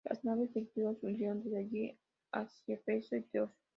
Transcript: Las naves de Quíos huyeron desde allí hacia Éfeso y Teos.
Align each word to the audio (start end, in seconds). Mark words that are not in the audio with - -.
Las 0.03 0.23
naves 0.25 0.51
de 0.55 0.67
Quíos 0.67 0.97
huyeron 1.03 1.43
desde 1.43 1.59
allí 1.59 1.99
hacia 2.31 2.73
Éfeso 2.73 3.17
y 3.17 3.21
Teos. 3.21 3.51